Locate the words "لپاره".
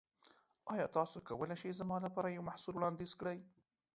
2.05-2.27